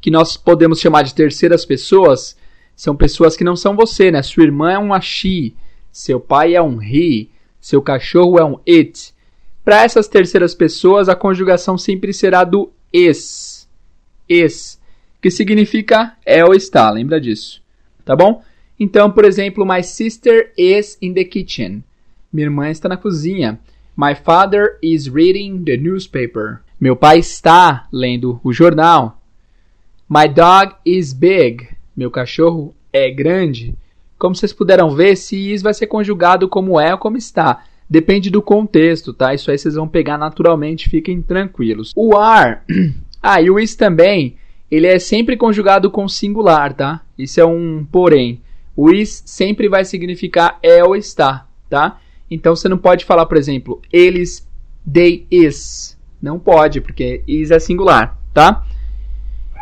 que 0.00 0.10
nós 0.10 0.36
podemos 0.36 0.80
chamar 0.80 1.02
de 1.02 1.14
terceiras 1.14 1.64
pessoas, 1.64 2.36
são 2.74 2.96
pessoas 2.96 3.36
que 3.36 3.44
não 3.44 3.56
são 3.56 3.76
você, 3.76 4.10
né? 4.10 4.22
Sua 4.22 4.42
irmã 4.42 4.72
é 4.72 4.78
uma 4.78 5.00
she, 5.00 5.54
seu 5.92 6.18
pai 6.18 6.54
é 6.54 6.62
um 6.62 6.82
he, 6.82 7.28
seu 7.60 7.80
cachorro 7.80 8.38
é 8.38 8.44
um 8.44 8.58
it. 8.68 9.13
Para 9.64 9.82
essas 9.82 10.06
terceiras 10.06 10.54
pessoas, 10.54 11.08
a 11.08 11.16
conjugação 11.16 11.78
sempre 11.78 12.12
será 12.12 12.44
do 12.44 12.70
is. 12.92 13.66
Is, 14.28 14.80
que 15.22 15.30
significa 15.30 16.16
é 16.24 16.44
ou 16.44 16.54
está, 16.54 16.90
lembra 16.90 17.20
disso. 17.20 17.62
Tá 18.04 18.14
bom? 18.14 18.42
Então, 18.78 19.10
por 19.10 19.24
exemplo, 19.24 19.64
my 19.64 19.82
sister 19.82 20.52
is 20.58 20.98
in 21.00 21.14
the 21.14 21.24
kitchen. 21.24 21.82
Minha 22.32 22.46
irmã 22.46 22.68
está 22.68 22.88
na 22.88 22.96
cozinha. 22.96 23.58
My 23.96 24.14
father 24.14 24.78
is 24.82 25.06
reading 25.06 25.64
the 25.64 25.76
newspaper. 25.76 26.60
Meu 26.78 26.96
pai 26.96 27.20
está 27.20 27.88
lendo 27.92 28.40
o 28.44 28.52
jornal. 28.52 29.18
My 30.08 30.28
dog 30.28 30.74
is 30.84 31.12
big. 31.14 31.68
Meu 31.96 32.10
cachorro 32.10 32.74
é 32.92 33.10
grande. 33.10 33.74
Como 34.18 34.34
vocês 34.34 34.52
puderam 34.52 34.90
ver, 34.90 35.12
esse 35.12 35.52
is 35.52 35.62
vai 35.62 35.72
ser 35.72 35.86
conjugado 35.86 36.48
como 36.48 36.78
é 36.78 36.92
ou 36.92 36.98
como 36.98 37.16
está. 37.16 37.64
Depende 37.88 38.30
do 38.30 38.40
contexto, 38.40 39.12
tá? 39.12 39.34
Isso 39.34 39.50
aí 39.50 39.58
vocês 39.58 39.74
vão 39.74 39.86
pegar 39.86 40.18
naturalmente, 40.18 40.88
fiquem 40.88 41.20
tranquilos. 41.20 41.92
O 41.94 42.16
are, 42.16 42.58
ah, 43.22 43.40
e 43.40 43.50
o 43.50 43.58
is 43.58 43.76
também, 43.76 44.36
ele 44.70 44.86
é 44.86 44.98
sempre 44.98 45.36
conjugado 45.36 45.90
com 45.90 46.08
singular, 46.08 46.72
tá? 46.72 47.02
Isso 47.16 47.40
é 47.40 47.44
um 47.44 47.86
porém. 47.90 48.40
O 48.76 48.90
is 48.90 49.22
sempre 49.24 49.68
vai 49.68 49.84
significar 49.84 50.58
é 50.62 50.82
ou 50.82 50.96
está, 50.96 51.46
tá? 51.68 52.00
Então 52.30 52.56
você 52.56 52.68
não 52.68 52.78
pode 52.78 53.04
falar, 53.04 53.26
por 53.26 53.36
exemplo, 53.36 53.80
eles, 53.92 54.48
they 54.90 55.26
is. 55.30 55.96
Não 56.20 56.38
pode, 56.38 56.80
porque 56.80 57.22
is 57.28 57.50
é 57.50 57.58
singular, 57.58 58.18
tá? 58.32 58.64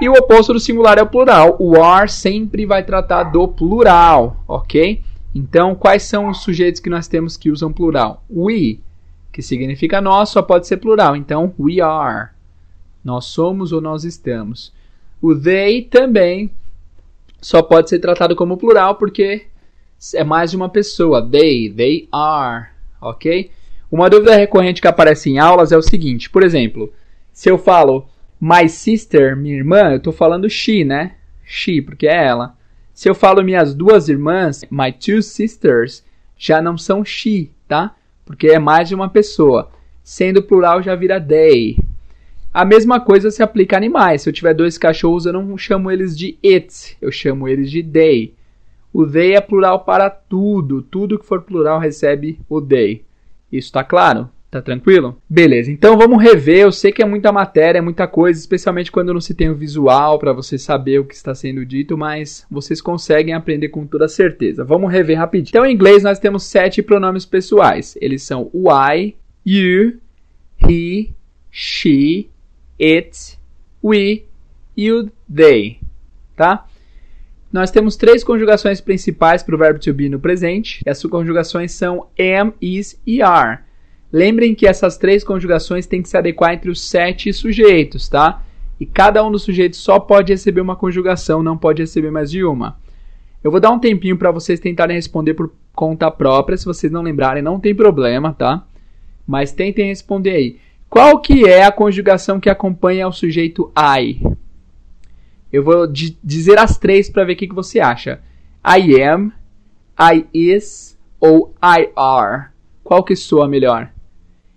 E 0.00 0.09
o 0.09 0.14
oposto 0.14 0.52
do 0.52 0.61
singular 0.61 0.99
é 0.99 1.02
o 1.02 1.07
plural. 1.07 1.57
O 1.61 1.81
are 1.81 2.09
sempre 2.09 2.64
vai 2.64 2.83
tratar 2.85 3.25
do 3.25 3.47
plural, 3.47 4.43
ok? 4.49 5.02
Então, 5.35 5.75
quais 5.75 6.03
são 6.03 6.29
os 6.29 6.43
sujeitos 6.43 6.81
que 6.81 6.91
nós 6.91 7.09
temos 7.09 7.37
que 7.37 7.51
usam 7.51 7.73
plural? 7.73 8.23
We, 8.31 8.81
que 9.33 9.41
significa 9.41 10.01
nós, 10.01 10.29
só 10.29 10.43
pode 10.43 10.67
ser 10.67 10.77
plural. 10.77 11.17
Então, 11.17 11.55
we 11.59 11.81
are. 11.81 12.31
Nós 13.03 13.27
somos 13.27 13.73
ou 13.73 13.81
nós 13.81 14.05
estamos. 14.05 14.73
O 15.21 15.35
they 15.35 15.83
também 15.83 16.51
só 17.41 17.62
pode 17.62 17.89
ser 17.89 17.99
tratado 17.99 18.37
como 18.37 18.57
plural 18.57 18.97
porque 18.97 19.47
é 20.15 20.25
mais 20.25 20.51
de 20.51 20.57
uma 20.57 20.69
pessoa. 20.69 21.27
They, 21.27 21.71
they 21.71 22.09
are, 22.12 22.67
ok? 23.01 23.51
Uma 23.91 24.11
dúvida 24.11 24.37
recorrente 24.37 24.81
que 24.81 24.89
aparece 24.89 25.31
em 25.31 25.39
aulas 25.39 25.73
é 25.73 25.77
o 25.77 25.83
seguinte, 25.83 26.31
por 26.31 26.43
exemplo, 26.43 26.93
se 27.33 27.51
eu 27.51 27.59
falo 27.59 28.09
my 28.41 28.69
sister, 28.69 29.37
minha 29.37 29.55
irmã, 29.55 29.91
eu 29.91 29.99
estou 29.99 30.12
falando 30.12 30.49
she, 30.49 30.85
né? 30.85 31.17
She, 31.45 31.81
porque 31.81 32.07
é 32.07 32.27
ela. 32.27 32.57
Se 32.94 33.08
eu 33.08 33.14
falo 33.14 33.42
minhas 33.42 33.75
duas 33.75 34.08
irmãs, 34.08 34.64
my 34.70 34.92
two 34.92 35.22
sisters, 35.22 36.04
já 36.37 36.61
não 36.61 36.76
são 36.76 37.04
she, 37.04 37.50
tá? 37.66 37.94
Porque 38.25 38.49
é 38.49 38.58
mais 38.58 38.88
de 38.88 38.94
uma 38.94 39.08
pessoa. 39.08 39.70
Sendo 40.02 40.42
plural 40.42 40.82
já 40.82 40.94
vira 40.94 41.20
they. 41.20 41.78
A 42.52 42.64
mesma 42.64 43.00
coisa 43.00 43.30
se 43.30 43.42
aplica 43.42 43.76
a 43.76 43.78
animais. 43.78 44.22
Se 44.22 44.28
eu 44.28 44.32
tiver 44.32 44.52
dois 44.52 44.76
cachorros, 44.76 45.25
eu 45.25 45.32
não 45.32 45.56
chamo 45.56 45.90
eles 45.90 46.16
de 46.16 46.37
it, 46.44 46.96
eu 47.00 47.11
chamo 47.11 47.49
eles 47.49 47.70
de 47.70 47.82
they. 47.82 48.34
O 48.92 49.06
they 49.06 49.34
é 49.34 49.40
plural 49.40 49.84
para 49.84 50.11
tudo. 50.11 50.82
Tudo 50.82 51.18
que 51.18 51.25
for 51.25 51.42
plural 51.42 51.78
recebe 51.78 52.38
o 52.49 52.61
they. 52.61 53.04
Isso 53.50 53.68
está 53.68 53.82
claro? 53.82 54.28
Tá 54.52 54.61
tranquilo? 54.61 55.16
Beleza, 55.26 55.73
então 55.73 55.97
vamos 55.97 56.23
rever. 56.23 56.59
Eu 56.59 56.71
sei 56.71 56.92
que 56.92 57.00
é 57.00 57.06
muita 57.06 57.32
matéria, 57.32 57.78
é 57.78 57.80
muita 57.80 58.06
coisa, 58.06 58.38
especialmente 58.38 58.92
quando 58.92 59.14
não 59.14 59.21
se 59.21 59.32
tem 59.32 59.49
o 59.49 59.54
visual 59.54 60.18
para 60.18 60.35
você 60.35 60.59
saber 60.59 60.99
o 60.99 61.06
que 61.06 61.14
está 61.14 61.35
sendo 61.35 61.64
dito, 61.64 61.97
mas 61.97 62.47
vocês 62.50 62.78
conseguem 62.78 63.32
aprender 63.32 63.71
com 63.71 63.87
toda 63.87 64.06
certeza. 64.09 64.62
Vamos 64.62 64.92
rever 64.92 65.16
rapidinho. 65.16 65.52
Então, 65.52 65.64
em 65.64 65.73
inglês, 65.73 66.02
nós 66.02 66.18
temos 66.18 66.42
sete 66.42 66.82
pronomes 66.82 67.25
pessoais. 67.25 67.97
Eles 67.99 68.25
são 68.25 68.50
o 68.52 68.68
I, 68.71 69.16
you, 69.47 69.94
he, 70.68 71.12
she, 71.50 72.28
it, 72.78 73.38
we 73.82 74.25
e 74.76 74.92
o 74.92 75.11
they, 75.35 75.78
tá? 76.37 76.66
Nós 77.50 77.71
temos 77.71 77.97
três 77.97 78.23
conjugações 78.23 78.82
principais 78.82 79.42
para 79.42 79.54
o 79.54 79.59
verbo 79.59 79.80
to 79.80 79.94
be 79.94 80.11
no 80.11 80.21
presente. 80.21 80.82
Essas 80.85 81.11
conjugações 81.11 81.73
são 81.73 82.06
am, 82.21 82.52
is 82.61 83.00
e 83.06 83.23
are. 83.23 83.72
Lembrem 84.12 84.54
que 84.54 84.66
essas 84.66 84.99
três 84.99 85.25
conjugações 85.25 85.87
têm 85.87 86.02
que 86.02 86.09
se 86.09 86.16
adequar 86.16 86.52
entre 86.52 86.71
os 86.71 86.87
sete 86.87 87.33
sujeitos, 87.33 88.09
tá? 88.09 88.42
E 88.78 88.85
cada 88.85 89.25
um 89.25 89.31
dos 89.31 89.42
sujeitos 89.42 89.78
só 89.78 89.99
pode 89.99 90.33
receber 90.33 90.61
uma 90.61 90.76
conjugação, 90.76 91.42
não 91.42 91.57
pode 91.57 91.83
receber 91.83 92.11
mais 92.11 92.31
de 92.31 92.45
uma. 92.45 92.76
Eu 93.42 93.50
vou 93.50 93.59
dar 93.59 93.71
um 93.71 93.78
tempinho 93.78 94.19
para 94.19 94.31
vocês 94.31 94.61
tentarem 94.61 94.97
responder 94.97 95.35
por 95.35 95.50
conta 95.75 96.11
própria. 96.11 96.57
Se 96.57 96.64
vocês 96.64 96.92
não 96.92 97.02
lembrarem, 97.02 97.42
não 97.42 97.59
tem 97.59 97.75
problema, 97.75 98.33
tá? 98.33 98.66
Mas 99.26 99.52
tentem 99.52 99.88
responder 99.88 100.31
aí. 100.31 100.59
Qual 100.90 101.21
que 101.21 101.49
é 101.49 101.64
a 101.64 101.73
conjugação 101.73 102.38
que 102.38 102.50
acompanha 102.50 103.09
o 103.09 103.12
sujeito 103.12 103.73
I? 103.76 104.21
Eu 105.50 105.62
vou 105.62 105.87
dizer 105.87 106.59
as 106.59 106.76
três 106.76 107.09
para 107.09 107.25
ver 107.25 107.33
o 107.33 107.37
que, 107.37 107.49
que 107.49 107.54
você 107.54 107.81
acha. 107.81 108.21
I 108.66 109.02
am, 109.02 109.33
I 109.99 110.26
is 110.35 110.99
ou 111.19 111.54
I 111.62 111.88
are. 111.97 112.49
Qual 112.85 113.02
que 113.02 113.16
soa 113.16 113.49
melhor? 113.49 113.90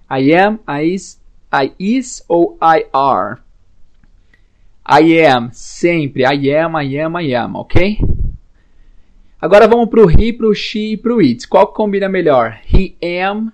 I 0.09 0.33
am, 0.33 0.59
I 0.67 0.93
is, 0.93 1.19
I 1.51 1.73
is 1.79 2.23
ou 2.29 2.57
I 2.61 2.85
are? 2.93 3.39
I 4.85 5.25
am, 5.25 5.49
sempre. 5.51 6.23
I 6.23 6.51
am, 6.51 6.75
I 6.75 6.97
am, 6.99 7.15
I 7.15 7.33
am, 7.33 7.55
ok? 7.55 7.99
Agora 9.41 9.67
vamos 9.67 9.89
pro 9.89 10.07
he, 10.07 10.31
pro 10.31 10.53
she 10.53 10.91
e 10.91 10.97
pro 10.97 11.19
it. 11.19 11.47
Qual 11.47 11.73
combina 11.73 12.07
melhor? 12.07 12.59
He 12.65 12.95
am, 13.01 13.51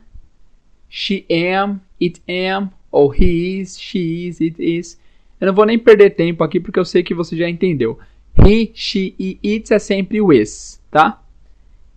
she 0.89 1.25
am, 1.29 1.81
it 2.00 2.22
am, 2.27 2.70
ou 2.91 3.10
he 3.10 3.62
is, 3.62 3.79
she 3.79 4.27
is, 4.27 4.41
it 4.41 4.60
is. 4.60 5.00
Eu 5.39 5.48
não 5.48 5.53
vou 5.53 5.65
nem 5.65 5.79
perder 5.79 6.12
tempo 6.12 6.43
aqui 6.43 6.60
porque 6.60 6.79
eu 6.79 6.86
sei 6.86 7.01
que 7.01 7.13
você 7.13 7.36
já 7.38 7.50
entendeu. 7.50 7.98
He, 8.38 8.72
she 8.74 9.15
e 9.17 9.39
it 9.43 9.74
é 9.74 9.79
sempre 9.79 10.22
o 10.22 10.34
is, 10.34 10.81
tá? 10.91 11.22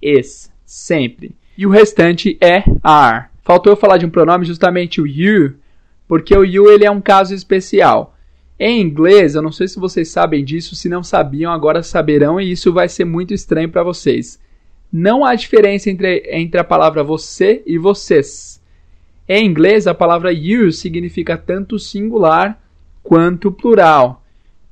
Is, 0.01 0.51
sempre. 0.65 1.33
E 1.59 1.67
o 1.67 1.71
restante 1.71 2.39
é 2.41 2.63
are. 2.83 3.34
Faltou 3.45 3.75
eu 3.75 3.77
falar 3.77 3.99
de 3.99 4.07
um 4.07 4.11
pronome 4.11 4.47
justamente 4.47 5.03
o 5.03 5.07
you, 5.07 5.55
porque 6.09 6.35
o 6.35 6.45
you 6.45 6.71
ele 6.71 6.87
é 6.87 6.91
um 6.91 7.01
caso 7.01 7.35
especial. 7.35 8.17
Em 8.59 8.81
inglês, 8.81 9.35
eu 9.35 9.43
não 9.43 9.53
sei 9.53 9.69
se 9.69 9.79
vocês 9.79 10.09
sabem 10.09 10.43
disso, 10.43 10.75
se 10.75 10.89
não 10.89 11.03
sabiam, 11.03 11.53
agora 11.53 11.83
saberão 11.83 12.41
e 12.41 12.51
isso 12.51 12.73
vai 12.73 12.89
ser 12.89 13.05
muito 13.05 13.35
estranho 13.35 13.69
para 13.69 13.83
vocês. 13.83 14.41
Não 14.91 15.27
há 15.27 15.35
diferença 15.35 15.91
entre, 15.91 16.23
entre 16.31 16.59
a 16.59 16.65
palavra 16.65 17.05
você 17.05 17.63
e 17.67 17.77
vocês. 17.77 18.63
Em 19.29 19.45
inglês, 19.45 19.87
a 19.87 19.93
palavra 19.93 20.33
you 20.33 20.73
significa 20.73 21.37
tanto 21.37 21.79
singular 21.79 22.59
quanto 23.03 23.53
plural. 23.53 24.23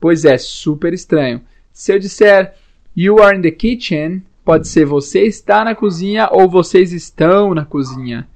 Pois 0.01 0.25
é, 0.25 0.39
super 0.39 0.95
estranho. 0.95 1.43
Se 1.73 1.93
eu 1.93 1.99
disser 1.99 2.55
you 2.97 3.23
are 3.23 3.37
in 3.37 3.43
the 3.43 3.51
kitchen, 3.51 4.23
pode 4.43 4.67
ser 4.67 4.87
você 4.87 5.27
está 5.27 5.63
na 5.63 5.75
cozinha 5.75 6.29
ou 6.31 6.49
vocês 6.49 6.93
estão 6.93 7.53
na 7.53 7.67
cozinha 7.67 8.27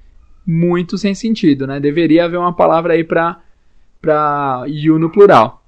muito 0.47 0.97
sem 0.97 1.13
sentido, 1.13 1.67
né? 1.67 1.77
Deveria 1.77 2.23
haver 2.23 2.39
uma 2.39 2.53
palavra 2.53 2.93
aí 2.93 3.03
para 3.03 3.41
para 4.01 4.63
you 4.67 4.97
no 4.97 5.09
plural. 5.09 5.61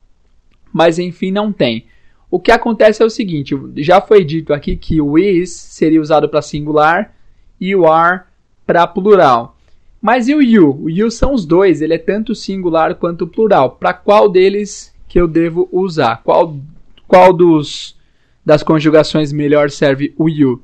Mas 0.72 0.98
enfim, 0.98 1.32
não 1.32 1.52
tem. 1.52 1.86
O 2.32 2.40
que 2.40 2.52
acontece 2.52 3.02
é 3.02 3.06
o 3.06 3.10
seguinte, 3.10 3.60
já 3.78 4.00
foi 4.00 4.24
dito 4.24 4.54
aqui 4.54 4.78
que 4.78 5.02
o 5.02 5.18
is 5.18 5.52
seria 5.52 6.00
usado 6.00 6.30
para 6.30 6.42
singular 6.42 7.14
e 7.60 7.76
o 7.76 7.92
are 7.92 8.22
para 8.66 8.88
plural. 8.88 9.58
Mas 10.00 10.30
e 10.30 10.36
o 10.36 10.42
you? 10.42 10.84
O 10.84 10.90
you 10.90 11.12
são 11.12 11.34
os 11.34 11.46
dois, 11.46 11.82
ele 11.82 11.96
é 11.96 11.98
tanto 11.98 12.34
singular 12.34 12.96
quanto 12.96 13.28
plural. 13.28 13.72
Para 13.72 13.94
qual 13.94 14.30
deles 14.30 14.96
que 15.10 15.20
eu 15.20 15.28
devo 15.28 15.68
usar? 15.72 16.22
Qual 16.24 16.56
qual 17.08 17.34
dos 17.34 17.98
das 18.46 18.64
conjugações 18.64 19.34
melhor 19.34 19.70
serve 19.72 20.14
o 20.16 20.30
you? 20.30 20.64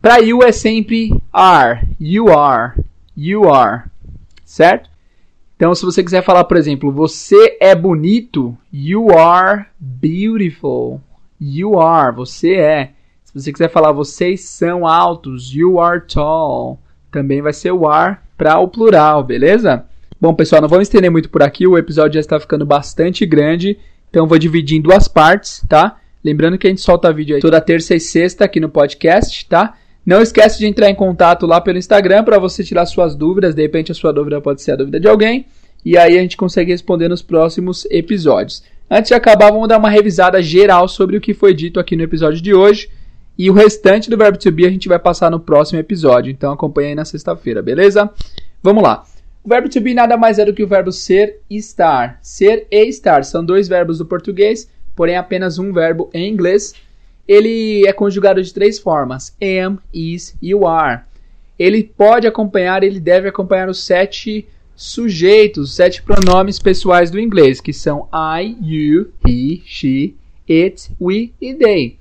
Para 0.00 0.18
you 0.18 0.42
é 0.42 0.50
sempre 0.50 1.10
are, 1.32 1.86
you 2.00 2.36
are 2.36 2.72
you 3.18 3.52
are, 3.52 3.84
certo? 4.44 4.88
Então, 5.56 5.74
se 5.74 5.84
você 5.84 6.04
quiser 6.04 6.22
falar, 6.22 6.44
por 6.44 6.56
exemplo, 6.56 6.92
você 6.92 7.58
é 7.60 7.74
bonito, 7.74 8.56
you 8.72 9.10
are 9.18 9.66
beautiful. 9.76 11.00
You 11.40 11.80
are, 11.80 12.14
você 12.14 12.54
é. 12.54 12.92
Se 13.24 13.34
você 13.34 13.52
quiser 13.52 13.68
falar, 13.68 13.90
vocês 13.90 14.42
são 14.42 14.86
altos, 14.86 15.52
you 15.52 15.80
are 15.80 16.00
tall. 16.06 16.78
Também 17.10 17.42
vai 17.42 17.52
ser 17.52 17.72
o 17.72 17.88
are 17.88 18.18
para 18.36 18.60
o 18.60 18.68
plural, 18.68 19.24
beleza? 19.24 19.84
Bom, 20.20 20.32
pessoal, 20.32 20.62
não 20.62 20.68
vamos 20.68 20.86
estender 20.86 21.10
muito 21.10 21.28
por 21.28 21.42
aqui, 21.42 21.66
o 21.66 21.76
episódio 21.76 22.14
já 22.14 22.20
está 22.20 22.38
ficando 22.38 22.64
bastante 22.64 23.26
grande, 23.26 23.78
então 24.08 24.26
vou 24.26 24.38
dividir 24.38 24.78
em 24.78 24.80
duas 24.80 25.08
partes, 25.08 25.64
tá? 25.68 25.96
Lembrando 26.24 26.56
que 26.56 26.66
a 26.66 26.70
gente 26.70 26.82
solta 26.82 27.12
vídeo 27.12 27.34
aí 27.34 27.42
toda 27.42 27.60
terça 27.60 27.94
e 27.94 28.00
sexta 28.00 28.44
aqui 28.44 28.60
no 28.60 28.68
podcast, 28.68 29.48
tá? 29.48 29.74
Não 30.08 30.22
esquece 30.22 30.58
de 30.58 30.64
entrar 30.66 30.88
em 30.88 30.94
contato 30.94 31.44
lá 31.44 31.60
pelo 31.60 31.76
Instagram 31.76 32.24
para 32.24 32.38
você 32.38 32.64
tirar 32.64 32.86
suas 32.86 33.14
dúvidas. 33.14 33.54
De 33.54 33.60
repente 33.60 33.92
a 33.92 33.94
sua 33.94 34.10
dúvida 34.10 34.40
pode 34.40 34.62
ser 34.62 34.72
a 34.72 34.76
dúvida 34.76 34.98
de 34.98 35.06
alguém. 35.06 35.44
E 35.84 35.98
aí 35.98 36.16
a 36.16 36.22
gente 36.22 36.34
consegue 36.34 36.72
responder 36.72 37.08
nos 37.08 37.20
próximos 37.20 37.86
episódios. 37.90 38.62
Antes 38.90 39.08
de 39.08 39.14
acabar, 39.14 39.52
vamos 39.52 39.68
dar 39.68 39.76
uma 39.76 39.90
revisada 39.90 40.40
geral 40.40 40.88
sobre 40.88 41.18
o 41.18 41.20
que 41.20 41.34
foi 41.34 41.52
dito 41.52 41.78
aqui 41.78 41.94
no 41.94 42.02
episódio 42.02 42.40
de 42.40 42.54
hoje. 42.54 42.88
E 43.36 43.50
o 43.50 43.52
restante 43.52 44.08
do 44.08 44.16
verbo 44.16 44.38
to 44.38 44.50
be 44.50 44.64
a 44.64 44.70
gente 44.70 44.88
vai 44.88 44.98
passar 44.98 45.30
no 45.30 45.40
próximo 45.40 45.78
episódio. 45.78 46.30
Então 46.30 46.54
acompanha 46.54 46.88
aí 46.88 46.94
na 46.94 47.04
sexta-feira, 47.04 47.60
beleza? 47.60 48.08
Vamos 48.62 48.82
lá. 48.82 49.04
O 49.44 49.48
verbo 49.50 49.68
to 49.68 49.78
be 49.78 49.92
nada 49.92 50.16
mais 50.16 50.38
é 50.38 50.44
do 50.46 50.54
que 50.54 50.62
o 50.62 50.66
verbo 50.66 50.90
ser 50.90 51.40
e 51.50 51.58
estar. 51.58 52.18
Ser 52.22 52.66
e 52.70 52.88
estar 52.88 53.26
são 53.26 53.44
dois 53.44 53.68
verbos 53.68 53.98
do 53.98 54.06
português, 54.06 54.70
porém 54.96 55.18
apenas 55.18 55.58
um 55.58 55.70
verbo 55.70 56.08
em 56.14 56.32
inglês. 56.32 56.72
Ele 57.28 57.86
é 57.86 57.92
conjugado 57.92 58.42
de 58.42 58.54
três 58.54 58.78
formas: 58.78 59.36
am, 59.40 59.78
is 59.92 60.34
e 60.42 60.50
you 60.50 60.66
are. 60.66 61.02
Ele 61.58 61.84
pode 61.84 62.26
acompanhar, 62.26 62.82
ele 62.82 62.98
deve 62.98 63.28
acompanhar 63.28 63.68
os 63.68 63.84
sete 63.84 64.48
sujeitos, 64.74 65.74
sete 65.74 66.02
pronomes 66.02 66.58
pessoais 66.58 67.10
do 67.10 67.20
inglês, 67.20 67.60
que 67.60 67.72
são 67.72 68.08
I, 68.12 68.56
you, 68.62 69.12
he, 69.26 69.60
she, 69.66 70.14
it, 70.48 70.90
we 71.00 71.32
e 71.40 71.52
they. 71.52 71.98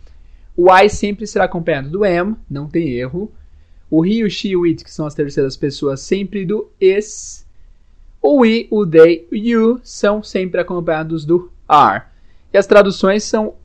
O 0.55 0.71
I 0.71 0.87
sempre 0.87 1.27
será 1.27 1.45
acompanhado 1.45 1.89
do 1.89 2.03
am, 2.03 2.37
não 2.49 2.67
tem 2.67 2.91
erro. 2.91 3.31
O 3.89 4.05
he, 4.05 4.23
o 4.23 4.29
she 4.29 4.49
e 4.49 4.57
o 4.57 4.63
it, 4.63 4.83
que 4.83 4.91
são 4.91 5.05
as 5.05 5.15
terceiras 5.15 5.57
pessoas, 5.57 6.01
sempre 6.01 6.45
do 6.45 6.69
is. 6.79 7.45
O 8.21 8.41
we, 8.41 8.67
o 8.69 8.85
they, 8.85 9.27
o 9.31 9.35
you 9.35 9.79
são 9.83 10.21
sempre 10.21 10.61
acompanhados 10.61 11.25
do 11.25 11.51
are. 11.67 12.03
E 12.53 12.57
as 12.57 12.67
traduções 12.67 13.23
são 13.23 13.55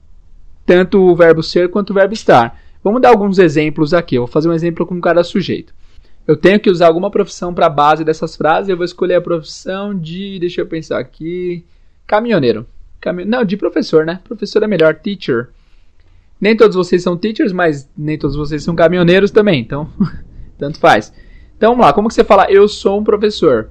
tanto 0.65 1.01
o 1.01 1.15
verbo 1.15 1.43
ser 1.43 1.71
quanto 1.71 1.91
o 1.91 1.95
verbo 1.95 2.15
estar. 2.15 2.61
Vamos 2.83 3.01
dar 3.01 3.11
alguns 3.11 3.39
exemplos 3.39 3.95
aqui. 3.95 4.17
Eu 4.17 4.23
vou 4.23 4.29
fazer 4.29 4.49
um 4.49 4.53
exemplo 4.53 4.87
com 4.87 5.01
cada 5.01 5.23
sujeito. 5.23 5.73
Eu 6.27 6.37
tenho 6.37 6.61
que 6.61 6.71
usar 6.71 6.87
alguma 6.87 7.11
profissão 7.11 7.53
para 7.53 7.67
a 7.67 7.71
base 7.71 8.05
dessas 8.05 8.37
frases. 8.37 8.69
Eu 8.69 8.77
vou 8.77 8.85
escolher 8.85 9.17
a 9.17 9.21
profissão 9.21 9.97
de. 9.97 10.39
Deixa 10.39 10.61
eu 10.61 10.67
pensar 10.67 10.99
aqui. 10.99 11.65
Caminhoneiro. 12.07 12.67
Cami... 13.01 13.25
Não, 13.25 13.45
de 13.45 13.57
professor, 13.57 14.07
né? 14.07 14.21
Professor 14.25 14.63
é 14.63 14.67
melhor. 14.67 14.95
Teacher. 14.95 15.49
Nem 16.43 16.57
todos 16.57 16.75
vocês 16.75 17.03
são 17.05 17.17
teachers, 17.17 17.53
mas 17.53 17.89
nem 17.97 18.19
todos 18.19 18.35
vocês 18.35 18.65
são 18.65 18.75
caminhoneiros 18.75 19.31
também, 19.31 19.61
então 19.61 19.89
tanto 20.59 20.77
faz. 20.81 21.13
Então 21.57 21.71
vamos 21.71 21.87
lá, 21.87 21.93
como 21.93 22.09
que 22.09 22.15
você 22.15 22.25
fala 22.25 22.51
eu 22.51 22.67
sou 22.67 22.99
um 22.99 23.05
professor? 23.05 23.71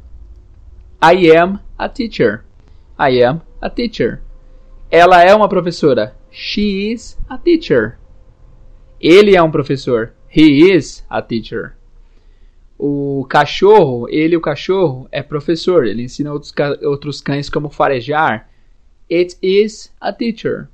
I 1.03 1.35
am 1.35 1.59
a 1.77 1.89
teacher. 1.89 2.45
I 2.97 3.21
am 3.21 3.41
a 3.59 3.69
teacher. 3.69 4.21
Ela 4.89 5.21
é 5.21 5.35
uma 5.35 5.49
professora. 5.49 6.15
She 6.31 6.91
is 6.91 7.17
a 7.29 7.37
teacher. 7.37 7.97
Ele 8.99 9.35
é 9.35 9.43
um 9.43 9.51
professor. 9.51 10.13
He 10.33 10.71
is 10.73 11.03
a 11.09 11.21
teacher. 11.21 11.75
O 12.79 13.25
cachorro, 13.29 14.07
ele, 14.09 14.37
o 14.37 14.41
cachorro, 14.41 15.07
é 15.11 15.21
professor. 15.21 15.85
Ele 15.85 16.03
ensina 16.03 16.31
outros, 16.31 16.53
outros 16.83 17.21
cães 17.21 17.49
como 17.49 17.69
farejar. 17.69 18.49
It 19.11 19.37
is 19.41 19.93
a 19.99 20.13
teacher. 20.13 20.69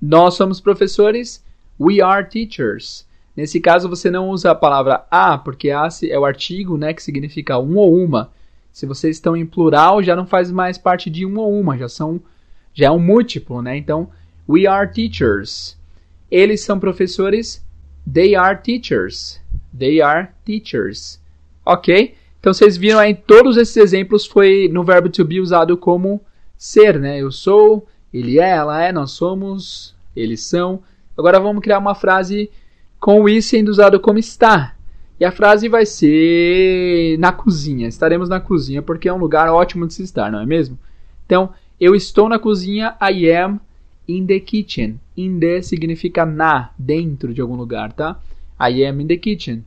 Nós 0.00 0.34
somos 0.34 0.60
professores. 0.60 1.42
We 1.80 2.00
are 2.02 2.28
teachers. 2.28 3.06
Nesse 3.36 3.58
caso, 3.58 3.88
você 3.88 4.10
não 4.10 4.28
usa 4.28 4.50
a 4.50 4.54
palavra 4.54 5.06
a, 5.10 5.36
porque 5.38 5.70
a 5.70 5.88
é 6.08 6.18
o 6.18 6.24
artigo, 6.24 6.76
né, 6.76 6.92
que 6.92 7.02
significa 7.02 7.58
um 7.58 7.76
ou 7.76 7.96
uma. 7.96 8.30
Se 8.70 8.86
vocês 8.86 9.16
estão 9.16 9.36
em 9.36 9.46
plural, 9.46 10.02
já 10.02 10.14
não 10.14 10.26
faz 10.26 10.52
mais 10.52 10.78
parte 10.78 11.08
de 11.08 11.24
um 11.26 11.38
ou 11.38 11.58
uma, 11.58 11.76
já 11.76 11.88
são 11.88 12.20
já 12.72 12.86
é 12.86 12.90
um 12.90 12.98
múltiplo, 12.98 13.62
né? 13.62 13.76
Então, 13.76 14.10
we 14.48 14.66
are 14.66 14.90
teachers. 14.90 15.76
Eles 16.30 16.62
são 16.62 16.78
professores. 16.78 17.64
They 18.10 18.34
are 18.34 18.56
teachers. 18.56 19.40
They 19.76 20.00
are 20.00 20.28
teachers. 20.44 21.20
Ok? 21.64 22.14
Então 22.38 22.52
vocês 22.52 22.76
viram 22.76 22.98
aí 22.98 23.14
todos 23.14 23.56
esses 23.56 23.76
exemplos 23.76 24.26
foi 24.26 24.68
no 24.70 24.84
verbo 24.84 25.08
to 25.08 25.24
be 25.24 25.40
usado 25.40 25.76
como 25.76 26.20
ser, 26.58 27.00
né? 27.00 27.18
Eu 27.18 27.32
sou, 27.32 27.86
ele 28.12 28.38
é, 28.38 28.50
ela 28.50 28.82
é, 28.82 28.92
nós 28.92 29.12
somos, 29.12 29.94
eles 30.14 30.44
são. 30.44 30.82
Agora 31.16 31.40
vamos 31.40 31.62
criar 31.62 31.78
uma 31.78 31.94
frase 31.94 32.50
com 33.00 33.22
o 33.22 33.42
sendo 33.42 33.68
usado 33.68 33.98
como 33.98 34.18
está. 34.18 34.74
E 35.18 35.24
a 35.24 35.32
frase 35.32 35.68
vai 35.68 35.86
ser 35.86 37.16
na 37.18 37.32
cozinha. 37.32 37.88
Estaremos 37.88 38.28
na 38.28 38.40
cozinha 38.40 38.82
porque 38.82 39.08
é 39.08 39.12
um 39.12 39.18
lugar 39.18 39.48
ótimo 39.48 39.86
de 39.86 39.94
se 39.94 40.02
estar, 40.02 40.30
não 40.30 40.40
é 40.40 40.46
mesmo? 40.46 40.78
Então, 41.24 41.50
eu 41.80 41.94
estou 41.94 42.28
na 42.28 42.38
cozinha. 42.38 42.96
I 43.00 43.30
am 43.30 43.60
in 44.06 44.26
the 44.26 44.40
kitchen. 44.40 45.00
In 45.16 45.38
the 45.38 45.62
significa 45.62 46.24
na, 46.24 46.70
dentro 46.78 47.32
de 47.32 47.40
algum 47.40 47.56
lugar, 47.56 47.92
tá? 47.92 48.20
I 48.60 48.84
am 48.84 49.00
in 49.00 49.06
the 49.06 49.16
kitchen. 49.16 49.64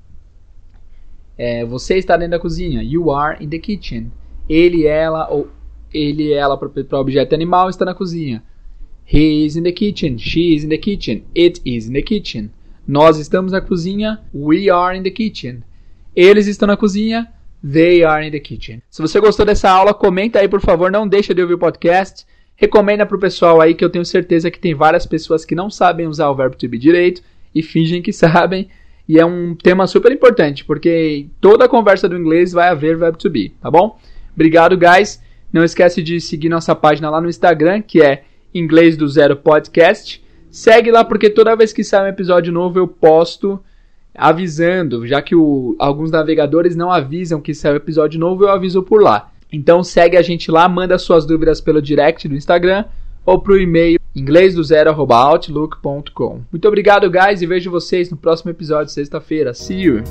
É, 1.37 1.63
você 1.65 1.97
está 1.97 2.17
dentro 2.17 2.31
da 2.31 2.39
cozinha. 2.39 2.81
You 2.81 3.11
are 3.11 3.43
in 3.43 3.49
the 3.49 3.59
kitchen. 3.59 4.11
Ele, 4.49 4.85
ela 4.85 5.29
ou 5.29 5.49
ele, 5.93 6.33
ela 6.33 6.57
para 6.57 6.99
objeto 6.99 7.35
animal 7.35 7.69
está 7.69 7.85
na 7.85 7.93
cozinha. 7.93 8.43
He 9.05 9.45
is 9.45 9.55
in 9.55 9.63
the 9.63 9.71
kitchen. 9.71 10.17
She 10.17 10.53
is 10.53 10.63
in 10.63 10.69
the 10.69 10.77
kitchen. 10.77 11.23
It 11.35 11.61
is 11.63 11.87
in 11.87 11.93
the 11.93 12.01
kitchen. 12.01 12.49
Nós 12.87 13.17
estamos 13.17 13.51
na 13.51 13.61
cozinha. 13.61 14.21
We 14.33 14.69
are 14.69 14.97
in 14.97 15.03
the 15.03 15.11
kitchen. 15.11 15.63
Eles 16.15 16.47
estão 16.47 16.67
na 16.67 16.75
cozinha. 16.75 17.31
They 17.63 18.03
are 18.03 18.25
in 18.25 18.31
the 18.31 18.39
kitchen. 18.39 18.81
Se 18.89 19.01
você 19.01 19.19
gostou 19.19 19.45
dessa 19.45 19.69
aula, 19.69 19.93
comenta 19.93 20.39
aí, 20.39 20.47
por 20.47 20.61
favor. 20.61 20.91
Não 20.91 21.07
deixa 21.07 21.33
de 21.33 21.41
ouvir 21.41 21.55
o 21.55 21.59
podcast. 21.59 22.25
Recomenda 22.59 23.05
pro 23.05 23.19
pessoal 23.19 23.61
aí 23.61 23.75
que 23.75 23.85
eu 23.85 23.89
tenho 23.89 24.03
certeza 24.03 24.49
que 24.49 24.59
tem 24.59 24.73
várias 24.73 25.05
pessoas 25.05 25.45
que 25.45 25.53
não 25.53 25.69
sabem 25.69 26.07
usar 26.07 26.27
o 26.29 26.35
verbo 26.35 26.55
to 26.55 26.67
be 26.67 26.79
direito 26.79 27.21
e 27.53 27.61
fingem 27.61 28.01
que 28.01 28.11
sabem. 28.11 28.67
E 29.07 29.19
é 29.19 29.25
um 29.25 29.55
tema 29.55 29.85
super 29.87 30.11
importante, 30.11 30.65
porque 30.65 31.27
toda 31.39 31.65
a 31.65 31.69
conversa 31.69 32.09
do 32.09 32.17
inglês 32.17 32.51
vai 32.51 32.67
haver 32.67 32.97
verbo 32.97 33.17
to 33.17 33.29
be, 33.29 33.49
tá 33.61 33.69
bom? 33.69 33.97
Obrigado, 34.33 34.75
guys. 34.75 35.21
Não 35.53 35.63
esquece 35.63 36.01
de 36.01 36.19
seguir 36.19 36.49
nossa 36.49 36.75
página 36.75 37.09
lá 37.09 37.21
no 37.21 37.29
Instagram, 37.29 37.81
que 37.81 38.01
é 38.01 38.23
Inglês 38.53 38.97
do 38.97 39.07
Zero 39.07 39.37
Podcast. 39.37 40.21
Segue 40.49 40.91
lá 40.91 41.05
porque 41.05 41.29
toda 41.29 41.55
vez 41.55 41.71
que 41.71 41.83
sai 41.83 42.05
um 42.05 42.09
episódio 42.09 42.51
novo 42.51 42.79
eu 42.79 42.87
posto 42.87 43.63
avisando, 44.13 45.05
já 45.05 45.21
que 45.21 45.35
o, 45.35 45.75
alguns 45.77 46.09
navegadores 46.09 46.75
não 46.75 46.91
avisam 46.91 47.39
que 47.39 47.53
sai 47.53 47.73
um 47.73 47.75
episódio 47.75 48.19
novo, 48.19 48.45
eu 48.45 48.49
aviso 48.49 48.81
por 48.81 49.01
lá. 49.01 49.31
Então 49.51 49.83
segue 49.83 50.15
a 50.17 50.21
gente 50.21 50.51
lá, 50.51 50.67
manda 50.67 50.97
suas 50.97 51.25
dúvidas 51.25 51.61
pelo 51.61 51.81
direct 51.81 52.27
do 52.27 52.35
Instagram 52.35 52.83
ou 53.25 53.41
pro 53.41 53.57
e-mail 53.59 53.97
inglêsdozero@outlook.com. 54.15 56.41
Muito 56.51 56.67
obrigado, 56.67 57.09
guys, 57.09 57.41
e 57.41 57.45
vejo 57.45 57.71
vocês 57.71 58.09
no 58.09 58.17
próximo 58.17 58.51
episódio 58.51 58.91
sexta-feira. 58.91 59.53
See 59.53 59.81
you. 59.81 60.03